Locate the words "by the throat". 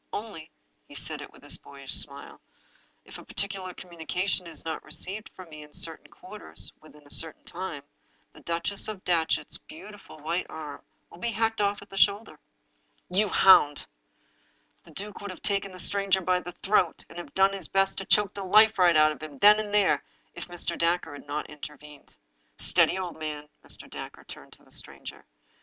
16.21-17.05